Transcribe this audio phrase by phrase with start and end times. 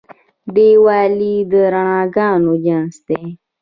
[0.55, 3.21] دیوالي د رڼاګانو جشن دی.